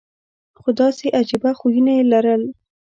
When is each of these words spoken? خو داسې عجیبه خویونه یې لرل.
خو 0.59 0.69
داسې 0.79 1.05
عجیبه 1.19 1.51
خویونه 1.59 1.91
یې 1.97 2.03
لرل. 2.11 2.43